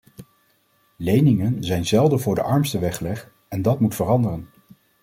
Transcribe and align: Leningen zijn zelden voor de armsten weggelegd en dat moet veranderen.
Leningen 0.97 1.63
zijn 1.63 1.85
zelden 1.85 2.19
voor 2.19 2.35
de 2.35 2.41
armsten 2.41 2.79
weggelegd 2.79 3.29
en 3.47 3.61
dat 3.61 3.79
moet 3.79 3.95
veranderen. 3.95 4.49